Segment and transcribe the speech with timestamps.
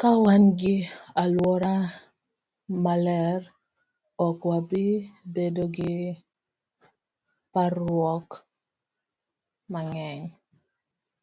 [0.00, 0.76] Ka wan gi
[1.22, 1.74] alwora
[2.84, 3.40] maler,
[4.26, 4.84] ok wabi
[5.34, 5.94] bedo gi
[7.52, 8.28] parruok
[9.72, 10.22] mang'eny.